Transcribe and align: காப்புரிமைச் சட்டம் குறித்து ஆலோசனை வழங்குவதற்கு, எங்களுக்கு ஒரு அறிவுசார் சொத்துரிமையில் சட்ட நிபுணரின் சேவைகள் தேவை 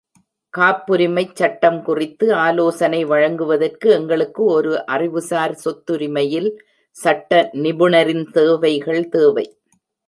காப்புரிமைச் 0.53 1.35
சட்டம் 1.35 1.77
குறித்து 1.83 2.27
ஆலோசனை 2.37 3.01
வழங்குவதற்கு, 3.03 3.87
எங்களுக்கு 3.91 4.43
ஒரு 4.49 4.71
அறிவுசார் 4.87 5.55
சொத்துரிமையில் 5.63 6.51
சட்ட 6.97 7.31
நிபுணரின் 7.61 8.25
சேவைகள் 8.33 9.03
தேவை 9.09 9.47